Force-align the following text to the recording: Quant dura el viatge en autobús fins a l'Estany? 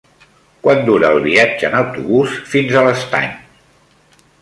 Quant 0.67 0.81
dura 0.87 1.11
el 1.17 1.19
viatge 1.27 1.69
en 1.71 1.77
autobús 1.83 2.35
fins 2.55 2.75
a 2.83 2.87
l'Estany? 2.89 3.33